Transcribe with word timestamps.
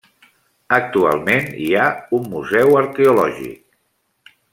Actualment 0.77 1.51
hi 1.65 1.69
ha 1.75 1.83
un 2.19 2.25
museu 2.31 2.73
arqueològic. 2.81 4.35